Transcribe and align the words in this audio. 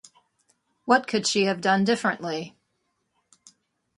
What 0.85 1.05
could 1.05 1.27
she 1.27 1.43
have 1.45 1.61
done 1.61 1.83
differently? 1.83 2.55